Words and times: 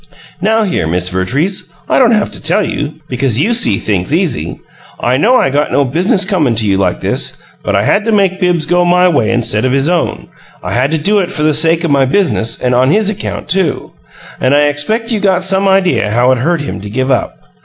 "Now 0.41 0.63
here, 0.63 0.87
Miss 0.87 1.09
Vertrees, 1.09 1.71
I 1.87 1.99
don't 1.99 2.09
have 2.09 2.31
to 2.31 2.41
tell 2.41 2.65
you 2.67 2.95
because 3.07 3.39
you 3.39 3.53
see 3.53 3.77
things 3.77 4.11
easy 4.11 4.59
I 4.99 5.17
know 5.17 5.37
I 5.37 5.51
got 5.51 5.71
no 5.71 5.85
business 5.85 6.25
comin' 6.25 6.55
to 6.55 6.65
you 6.67 6.75
like 6.77 7.01
this, 7.01 7.37
but 7.61 7.75
I 7.75 7.83
had 7.83 8.05
to 8.05 8.11
make 8.11 8.39
Bibbs 8.39 8.65
go 8.65 8.83
my 8.83 9.07
way 9.07 9.29
instead 9.29 9.63
of 9.63 9.73
his 9.73 9.89
own 9.89 10.25
I 10.63 10.73
had 10.73 10.89
to 10.89 10.97
do 10.97 11.19
it 11.19 11.29
for 11.29 11.43
the 11.43 11.53
sake 11.53 11.85
o' 11.85 11.87
my 11.87 12.05
business 12.05 12.59
and 12.59 12.73
on 12.73 12.89
his 12.89 13.11
own 13.11 13.15
account, 13.15 13.47
too 13.47 13.91
and 14.39 14.55
I 14.55 14.61
expect 14.69 15.11
you 15.11 15.19
got 15.19 15.43
some 15.43 15.67
idea 15.67 16.09
how 16.09 16.31
it 16.31 16.39
hurt 16.39 16.61
him 16.61 16.81
to 16.81 16.89
give 16.89 17.11
up. 17.11 17.37